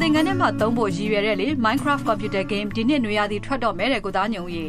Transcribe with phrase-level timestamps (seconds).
[0.00, 4.68] သင်ခန်းထဲမှာသုံးဖို့ရည်ရွယ်တဲ့လေ Minecraft computer game ဒီနှစ်နွေရာသီထွက်တော့မယ်တဲ့ကိုသားညုံကြီး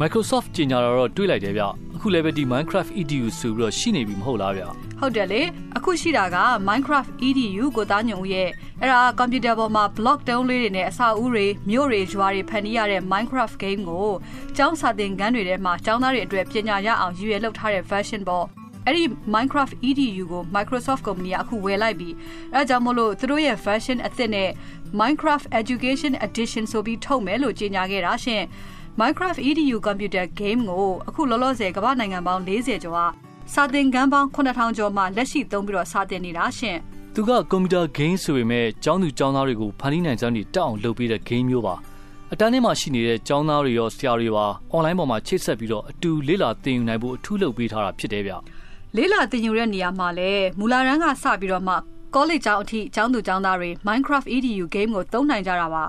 [0.00, 1.62] Microsoft ကြီးညာတော့တွေးလိုက်တယ်ဗျ
[1.96, 4.62] အခုလည်းပဲဒီ Minecraft EDU ဆိုပြီးတော့ရှိနေပြီမဟုတ်လားဗျ
[5.00, 5.40] ဟုတ်တယ်လေ
[5.76, 6.38] အခုရှိတာက
[6.68, 8.48] Minecraft EDU ကိုသားညုံရဲ့
[8.80, 14.10] အဲ့ဒါကွန်ပျူတာပေါ်မှာ block တုံးလေးတွေနဲ့အစာအုပ်တွေမြို့တွေရွာတွေဖန်တီးရတဲ့ Minecraft game ကို
[14.56, 18.46] ကျောင်းစာသင်ခန်းတွေထဲမှာကျောင်းသားတွေအတွက်ပညာရအောင်ရည်ရွယ်လုပ်ထားတဲ့ version ပေါ့
[18.86, 19.04] အဲ့ဒီ
[19.34, 22.08] Minecraft EDU ကို Microsoft Company ကအခုဝယ်လိုက်ပြီ
[22.54, 24.50] အဲဒါကြောင့်မို့လို့သူတို့ရဲ့ version အသစ်နဲ့
[25.00, 28.42] Minecraft Education Edition ဆိုပြီးထုတ်မယ်လို့ကြေညာခဲ့တာရှင်
[29.00, 33.00] Minecraft EDU computer game ကိုအခုလောလောဆယ်ကမ္ဘာနိုင်ငံပေါင်း40ကျော်က
[33.54, 36.78] စာသင်ခန်းပေါင်း9000ကျော်မှလက်ရှိသုံးပြီးတော့စာသင်နေတာရှင်
[37.14, 41.74] သူကကွန်ပျူတာ game ဆိုပေမဲ့ကျောင်းသူကျောင်းသားတွေကိုဖန်တီးနိုင်စွမ်းတွေတက်အောင်လုပ်ပေးတဲ့ game မျိုးပါ
[42.32, 48.32] အတန်းထဲမှာရှိနေတဲ့ကျောင်းသားတွေရောဆရာတွေပါ online ပေါ်မှာချိတ်ဆက်ပြီးတော့အတူလေ့လာသင်ယူနိုင်ဖို့အထူးလုပ်ပေးထားတာဖြစ်တယ်ဗျ
[48.96, 51.74] လေးလာတင်ယူတဲ့နေရာမှာလည်းမူလာရန်ကစပြီးတော့မှ
[52.14, 55.84] college ကျောင်းအထိကျောင်းသူကျောင်းသားတွေ Minecraft EDU game ကိုသုံးနိုင်ကြတာပါ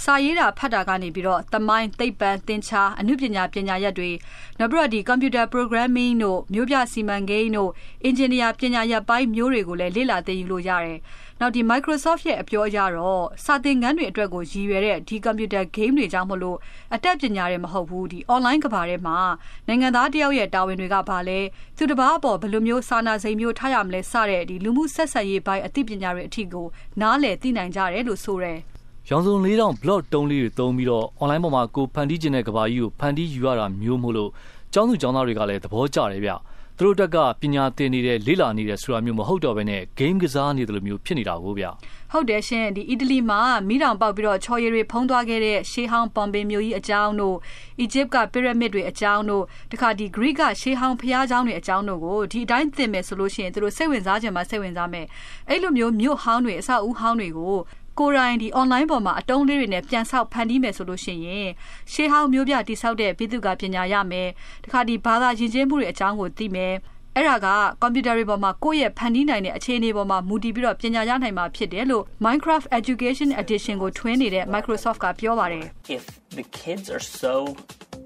[0.00, 4.10] စာရေးတာဖတ်တာကနေပြီးတော့သမိုင်းသိပ္ပံသင်္ချာအမှုပညာပညာရပ်တွေ
[4.58, 7.70] နောက်ပြီးတော့ဒီ computer programming တို့မျိုးပြစီမံကိန်းတို့
[8.08, 10.98] engineer ပညာရပ်ပိုင်းမျိုးတွေကိုလည်းလေ့လာသင်ယူလို့ရတယ်
[11.40, 16.58] နောက်ဒီ Microsoft ရဲ့အပြောအရတော့စာသင်ခန်းတွေအတွက်ကိုရည်ရွယ်တဲ့ဒီ computer game တွေကြောင့်မလို့
[16.94, 19.18] အတတ်ပညာတွေမဟုတ်ဘူးဒီ online ကဘာထဲမှာ
[19.66, 21.38] နိုင်ငံသားတယောက်ရဲ့တာဝန်တွေကဘာလဲ
[21.76, 26.66] သူတစ်ပါးအပေါ်ဘယ်လိုမျိုးစာနာစိမ်မျိုးထားရမလဲစတဲ့ဒီလူမှုဆက်ဆံရေးပိုင်းအသိပညာတွေအထိကို
[27.00, 28.60] နားလည်သိနိုင်ကြတယ်လို့ဆိုတယ်
[29.09, 34.29] ရောင်စုံ၄တောင် blog တုံးလေးတွေသုံးပြီးတော့ online ပေါ်မှာကိုဖန်တီးခြင်းတဲ့ကဘာကြီးကိုဖန်တီးယူရတာမျိုးမို့လို့
[34.73, 36.33] ကျောင်းသူကျောင်းသားတွေကလည်းသဘောကျတယ်ဗျ။
[36.79, 41.65] သူတို့တက်ကပညာသင်နေတဲ့လေ့လာနေတဲ့ဆိုတာမျိုးမဟုတ်တော့ဘဲနဲ့ game ကစားနေတယ်လို့မျိုးဖြစ်နေတာကိုဗျ
[42.11, 47.35] ဟုတ်တယ်ရှင်ဒီအီတလီမှာမိတောင်ပေါက်ပြီးတော့ချော်ရည်တွေဖုံးသွားခဲ့တဲ့ရှေးဟောင်းပွန်ပင်မျိုးကြီးအကြောင်းတို့
[47.79, 55.05] အီဂျစ်ကပီရမစ်တွေအကြောင်းတို့တခါဒီ Greek ကရှေးဟောင်းဖျားเจ้าတွေအကြောင်းတို့ကိုဒီအတိုင်းသင်မယ်ဆိုလို့ရှိရင်သူတို့စိတ်ဝင်စားခြင်းမှာစိတ်ဝင်စားမယ်
[55.49, 57.55] အဲ့လိုမျိုးမြို့ဟောင်းတွေအဆောက်အဦဟောင်းတွေကို
[57.98, 61.48] ကိုရိုင်းဒီ online ပေါ်မှာအတုံးလေးတွေနဲ့ပြန်ဆောက်ဖန်တီးမယ်ဆိုလို့ရှိရင်
[61.92, 64.28] ရှေးဟောင်းမျိုးပြတိဆောက်တဲ့ပြည်သူကပညာရမယ်
[64.64, 66.74] တခါဒီဘာသာယဉ်ကျေးမှုတွေအကြောင်းကိုသိမယ်
[67.16, 67.46] အဲ့ဒါက
[67.80, 75.66] ကွန်ပျူတာတွေပေါ်မှာကိုယ့်ရဲ့ဖန်တီးနိုင်တဲ့အခြေအနေပေါ်မှာမူတည်ပြီးတော့ပညာရနိုင်မှာဖြစ်တယ်လို့ Minecraft Education Edition ကိုထွင်းနေတဲ့ Microsoft ကပြောပါတယ်
[75.96, 76.04] If
[76.38, 77.34] the kids are so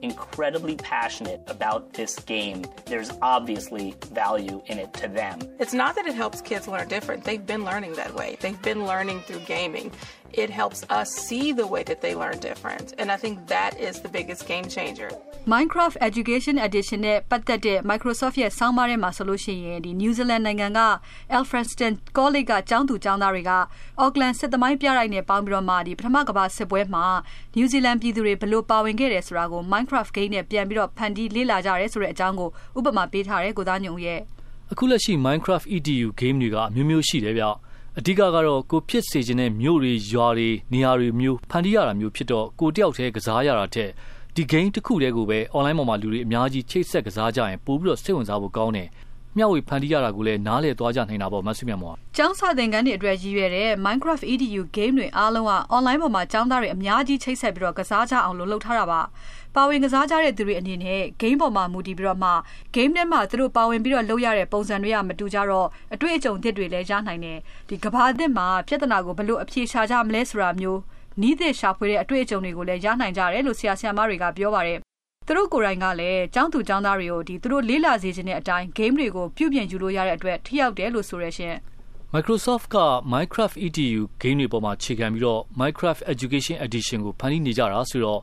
[0.02, 5.40] incredibly passionate about this game, there's obviously value in it to them.
[5.58, 7.24] It's not that it helps kids learn different.
[7.24, 8.36] They've been learning that way.
[8.40, 9.92] They've been learning through gaming.
[10.32, 12.94] It helps us see the way that they learn different.
[12.98, 15.10] And I think that is the biggest game changer.
[15.54, 20.80] Minecraft Education Edition နဲ့ပတ်သက်တဲ့ Microsoft ရဲ့ဆောင်းပါးထဲမှာဆိုလို့ရှိရင်ဒီ New Zealand နိုင်ငံက
[21.36, 21.66] Alfred
[22.18, 23.52] College ကကျောင်းသူကျောင်းသားတွေက
[24.04, 27.06] Auckland စစ်သမိုင်းပြတိုက်နဲ့ပေါင်းပြီးတော့မှဒီပထမကမ္ဘာစစ်ပွဲမှာ
[27.56, 32.48] New Zealand ပြည်သူတွေဘယ်လိုပါဝင်ခဲ့တယ်ဆိုတာကို Minecraft game နဲ့ပြန်ပြီးတော့ဖန်တီးလေ့လာကြရဲဆိုတဲ့အကြောင်းကို
[32.78, 34.20] ဥပမာပေးထားတယ်ကိုသားညုံရဲ့
[34.72, 37.44] အခုလက်ရှိ Minecraft EDU game တွေကအမျိုးမျိုးရှိတယ်ဗျ
[37.98, 43.90] အဓိကကတော့ကိုဖြစ်စေခြင်းတဲ့မြို့တွေရွာတွေနေရာတွေမျိုးဖန်တီးရတာမျိုးဖြစ်တော့ကိုတယောက်တည်းကစားရတာတဲ့
[44.34, 48.88] ဒီ game တစ်ခုတည်းကိုပဲ online ပေါ်မှာလူတွေအများကြီးချိတ်ဆက်ကစားကြရင်ပို့ပြီးတော့စိတ်ဝင်စားဖို့ကောင်းတယ်
[49.38, 59.00] မျှဝေဖန်တီးရတာကိုလည်းနားလည်သွားကြနိုင်တာပေါ့မဆုမြတ်မော။ကျောင်းစာသင်ခန်းတွေအတွက်ရည်ရွယ်တဲ့ Minecraft EDU game တွေအားလုံးက online ပေါ်မှာကျောင်းသားတွေအများကြီးချိတ်ဆက်ပြီးတော့ကစားကြအောင်လို့လုပ်ထားတာပါ။
[59.54, 62.30] ပါဝင်ကစားကြတဲ့သူတွေအနေနဲ့ game ပေါ်မှာမူတည်ပြီးတော့မှ
[62.74, 70.80] game ထဲမှာသူတို့ပါဝင်ပြီးတော့လုပ်ရတဲ့ပုံစံတွေကမတူကြတော့အတွေ့အကြုံသစ်တွေလည်းရနိုင်တယ်။ဒီကဘာအသစ်မှာပြဿနာကိုဘယ်လိုအဖြေရှာကြမလဲဆိုတာမျိုး
[71.20, 74.85] နီးသစ်ရှာဖွေတဲ့အတွေ့အကြုံတွေကိုလည်းရနိုင်ကြတယ်လို့ဆရာဆရာမတွေကပြောပါတယ်
[75.26, 81.54] သူတို့ကိုယ်တိုင်ကလည်းចောင်းသူចောင်းသားတွေကိုဒီသူတို့လေးလာစေခြင်းတဲ့အတိုင်း game တွေကိုပြုပြင်ယူလို့ရတဲ့အတွက်ထိရောက်တယ်လို့ဆိုရရှင်
[82.14, 82.78] Microsoft က
[83.12, 88.20] Minecraft EDU game တွေပေါ်မှာခြေခံပြီးတော့ Minecraft Education Edition ကိုဖန်တီးနေကြတာဆိုတော့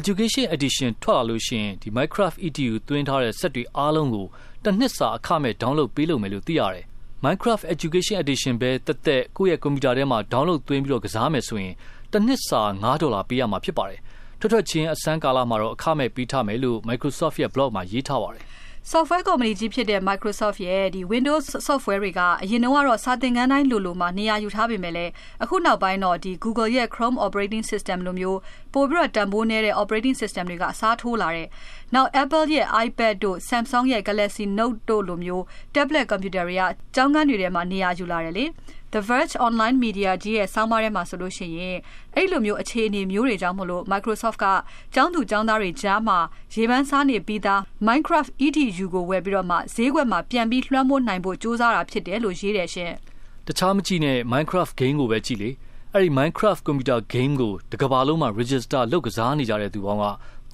[0.00, 4.26] Education Edition ထွက်လာလို့ရှိရင်ဒီ Minecraft EDU သွင်းထားတဲ့ set တွေအားလုံးကို
[4.64, 6.84] တစ်နှစ်စာအခမဲ့ download ပေးလို့မယ်လို့သိရတယ်။
[7.24, 11.74] Minecraft Education Edition ပဲတက်တက်ကိုယ့်ရဲ့ကွန်ပျူတာထဲမှာ download သွင်းပြီးတော့ကစားမယ်ဆိုရင်
[12.12, 14.00] တစ်နှစ်စာ9ဒေါ်လာပေးရမှာဖြစ်ပါတယ်။
[14.44, 18.44] ထွက်ထွက်ချင်းအစမ်းကာလမှာတော့အခမဲ့ပေးထားမယ်လို့ Microsoft ရဲ့ blog မှာရေးထားပါတယ်။
[18.92, 25.12] software company ကြီးဖြစ်တဲ့ Microsoft ရဲ့ဒီ Windows software တွေကအရင်တော့ကတော့စာသင်ခန်းတိုင်းလိုလိုမှာနေရာယူထားပေမဲ့လည်း
[25.42, 28.38] အခုနောက်ပိုင်းတော့ဒီ Google ရဲ့ Chrome operating system လိုမျိုး
[28.74, 31.48] ပိုပြီးတော့တန်ဖိုးနေတဲ့ operating system တွေကအစားထိုးလာတဲ့
[31.94, 35.42] နောက် Apple ရဲ့ iPad တို့ Samsung ရဲ့ Galaxy Note တို့လိုမျိုး
[35.74, 36.62] tablet computer တွေက
[36.94, 38.44] ကျောင်းကန်းတွေထဲမှာနေရာယူလာတယ်လေ။
[38.92, 41.76] The Verge Online Media ကြီးရဲ့ဆောင်းပါးထဲမှာဆိုလို့ရှိရင်
[42.14, 44.46] အဲ့လိုမျိုးအခြေအနေမျိုးတွေကြောင့်မလို့ Microsoft က
[44.94, 46.18] ကျောင်းသူကျောင်းသားတွေကြားမှာ
[46.54, 52.92] ရေပန်းစားနေပြီးသား Minecraft EDU ကိုဝယ်ပြီးတော့မှဈေးကွက်မှာပြန်ပြီးလွှမ်းမိုးနိုင်ဖို့စ조사တာဖြစ်တယ်လို့ရေးတယ်ရှင်။
[53.46, 55.50] တခြားမကြည့်နဲ့ Minecraft game ကိုပဲကြည့်လေ။
[55.96, 60.04] အဲ့ဒီ Minecraft computer game ကိုတကဘာလုံးမှာ register လုပ်ကစားနေကြတဲ့သူပေါင်းက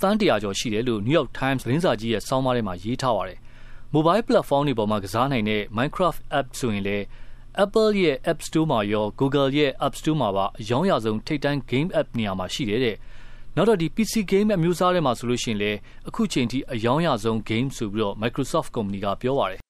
[0.02, 3.38] တန်းတရာကျော်ရှိတယ်လို့ New York Times သတင်းစာကြီးရဲ့ဆောင်းပါးထဲမှာရေးထားပါတယ်။
[3.94, 7.04] mobile platform တွေပေါ်မှာကစားနိုင်တဲ့ Minecraft app ဆိုရင်လည်း
[7.64, 12.96] Apple ရဲ့ App Store မှာရော Google ရဲ့ App Store မှာပါအယောင်းရဆုံးထိပ်တန်း game app နေရာမှာရှိတယ်တဲ့
[13.56, 15.72] နောက်တော့ဒီ PC game အမျိုးအစားတွေမှာဆိုလို့ရှိရင်လေ
[16.08, 19.67] အခုချိန်ထိအယောင်းရဆုံး game ဆိုပြီးတော့ Microsoft ကုမ္ပဏီကပြောပါတယ်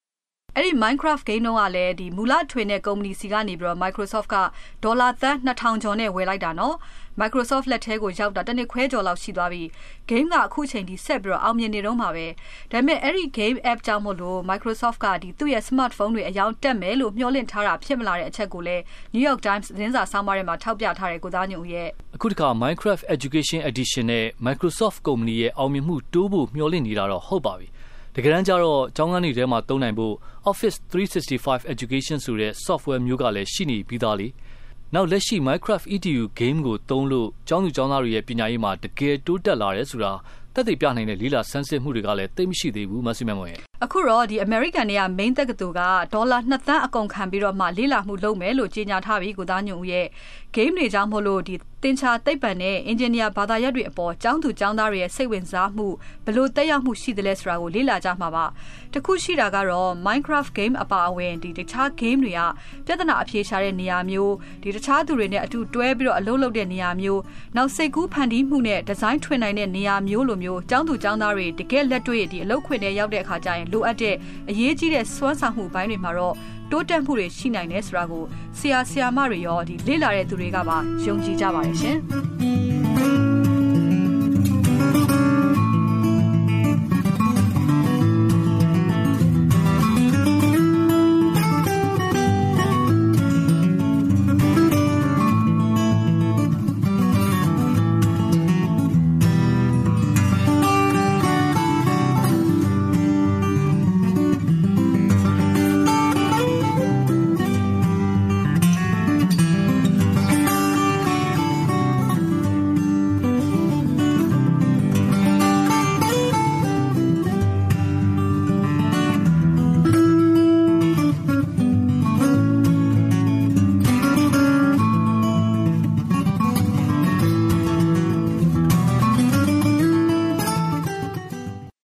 [0.57, 4.35] အဲ့ဒီ Minecraft game တုန်းကလည်းဒီမူလထွေတဲ့ကုမ္ပဏီစီကနေပြီးတော့ Microsoft က
[4.83, 6.75] ဒေါ်လာသန်း2000ကျော်နဲ့ဝယ်လိုက်တာနော်
[7.21, 9.63] Microsoft လက်ထဲကိုရောက်တာတနစ်ခွဲကျော်လောက်ရှိသွားပြီ
[10.09, 12.27] game ကအခုချိန်ထိဆက်ပြီးတော့အောင်မြင်နေတော့မှာပဲ
[12.71, 24.25] ဒါပေမဲ့အဲ့ဒီ game app ကြောင့်မို့လို့ Microsoft ကဒီသူ့ရဲ့ smartphone တွေအယောင်တက်မယ်လို့မျှော်လင့်ထားတာဖြစ်မလာတဲ့အချက်ကိုလည်း New York Times သတင်းစာဆောင်းပါးထဲမှာထောက်ပြထားတယ်ကိုသားညုံရဲ့အခုတခါ Minecraft Education Edition နဲ့
[24.47, 27.67] Microsoft ကုမ္ပဏီရဲ့အောင်မြင်မှုတိုးဖို့မျှော်လင့်နေတာတော့ဟုတ်ပါပြီ
[28.15, 30.15] တကယ်တမ်းကျတော့ကျောင်းကန်းတွေထဲမှာသုံးနိုင်ဖို့
[30.51, 34.27] Office 365 Education ဆိုတဲ့ software မျိုးကလည်းရှိနေပြီးသားလေ။
[34.95, 40.11] နောက်လက်ရှိ Minecraft EDU game ကိုသုံးလို့ကျောင်းသူကျောင်းသားတွေရဲ့ပညာရေးမှာတကယ်တိုးတက်လာတယ်ဆိုတာ
[40.53, 45.81] တက်တည်ပြနိုင်တဲ့လေးလာဆန်းစစ်မှုတွေကလည်းသိမရှိသေးဘူးမဆီမမော်ရဲ့အခုတော့ဒီ American တွေက main တက္ကသိုလ်က
[46.13, 50.07] ဒေါ်လာ2သန်းအကုန်ခံပြီးတော့မှလေးလာမှုလုပ်မယ်လို့ကြေညာထားပြီကိုသားညုံဦးရဲ့
[50.55, 55.87] game တွေကြောင့်မို့လို့ဒီတင်ချာသိပ္ပံနဲ့ engineer ဘာသာရပ်တွေအပေါ်ကျောင်းသူကျောင်းသားတွေရဲ့စိတ်ဝင်စားမှု
[56.25, 58.45] ဘလို့တက်ရောက်မှုရှိသလဲဆိုတာကိုလေ့လာကြမှာပါ
[58.93, 62.41] တခုရှိတာကတော့ Minecraft game အပါအဝင်ဒီတခြား game တွေက
[62.85, 64.33] ပြဿနာအဖြေရှာတဲ့နေရာမျိုး
[64.63, 67.21] ဒီတခြားသူတွေနဲ့အတူတွဲပြီးတော့အလုပ်လုပ်တဲ့နေရာမျိုး
[67.55, 74.15] နောက်စိတ်ကူးဖန်တီးမှုနဲ့ design ထွင်နိုင်တဲ့နေရာမျိုးလိုမျိုးကျောင်းသူကျောင်းသားတွေတကယ်လက်တွေ့ဒီအလုပ်ခွင်တွေရောက်တဲ့အခါကျရင်လိုအပ်တဲ့
[74.49, 76.35] အရေးကြီးတဲ့စွမ်းဆောင်မှုပိုင်းတွေမှာတော့
[76.71, 78.23] တိုးတက်မှုတွေရှိနိုင်တယ်ဆိုတာကို
[78.57, 81.97] ဆရာဆရာမတွေရောဒီလေ့လာတဲ့သူတွေကပါယုံကြည်ကြပါတယ်ရှင်။